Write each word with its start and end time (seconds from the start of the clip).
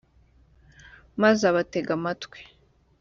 maze 1.21 1.43
abatega 1.51 1.91
amatwi 1.97 2.39